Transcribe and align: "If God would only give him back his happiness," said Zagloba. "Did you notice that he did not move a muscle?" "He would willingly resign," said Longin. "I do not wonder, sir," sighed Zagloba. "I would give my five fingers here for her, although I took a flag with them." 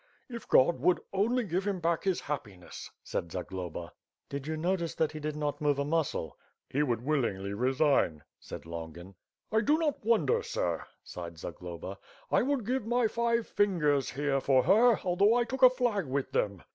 "If 0.29 0.47
God 0.47 0.79
would 0.79 0.99
only 1.13 1.43
give 1.43 1.67
him 1.67 1.79
back 1.79 2.05
his 2.05 2.21
happiness," 2.21 2.89
said 3.03 3.31
Zagloba. 3.31 3.93
"Did 4.29 4.47
you 4.47 4.57
notice 4.57 4.95
that 4.95 5.11
he 5.11 5.19
did 5.19 5.35
not 5.35 5.61
move 5.61 5.77
a 5.77 5.85
muscle?" 5.85 6.39
"He 6.67 6.81
would 6.81 7.03
willingly 7.03 7.53
resign," 7.53 8.23
said 8.39 8.65
Longin. 8.65 9.13
"I 9.51 9.61
do 9.61 9.77
not 9.77 10.03
wonder, 10.03 10.41
sir," 10.41 10.87
sighed 11.03 11.37
Zagloba. 11.37 11.99
"I 12.31 12.41
would 12.41 12.65
give 12.65 12.83
my 12.83 13.07
five 13.07 13.45
fingers 13.45 14.09
here 14.09 14.41
for 14.41 14.63
her, 14.63 14.99
although 15.03 15.35
I 15.35 15.43
took 15.43 15.61
a 15.61 15.69
flag 15.69 16.07
with 16.07 16.31
them." 16.31 16.63